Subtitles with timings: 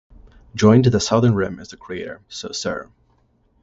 [0.55, 2.89] Joined to the southern rim is the crater Saussure.